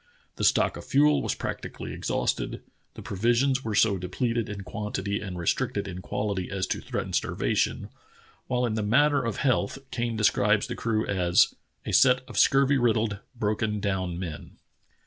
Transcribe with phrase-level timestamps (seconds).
[0.37, 2.63] The stock of fuel was practically exhausted,
[2.95, 7.87] the provisions were so depleted in quantity and restricted in quality as to threaten starvation,
[8.47, 11.53] while in the matter of health Kane describes the crew as
[11.85, 14.57] "a set of scurvy riddled, broken down men."